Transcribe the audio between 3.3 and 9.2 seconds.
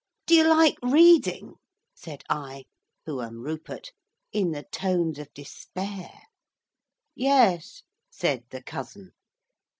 Rupert in the tones of despair. 'Yes,' said the cousin.